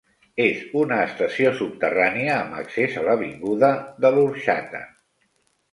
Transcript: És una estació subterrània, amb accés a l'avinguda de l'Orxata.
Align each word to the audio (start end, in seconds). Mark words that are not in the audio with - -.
És 0.45 0.61
una 0.83 0.97
estació 1.09 1.51
subterrània, 1.59 2.39
amb 2.39 2.59
accés 2.63 2.99
a 3.03 3.07
l'avinguda 3.11 3.71
de 4.07 4.17
l'Orxata. 4.19 4.85